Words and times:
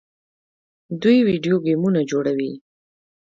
دوی 1.01 1.17
ویډیو 1.27 1.55
ګیمونه 1.65 2.01
جوړوي. 2.11 2.53